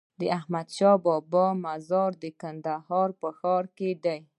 د 0.19 0.21
احمدشاهبابا 0.37 1.45
مزار 1.65 2.11
د 2.23 2.25
کندهار 2.41 3.09
په 3.21 3.27
ښار 3.37 3.63
کی 3.77 3.89
دی 4.03 4.19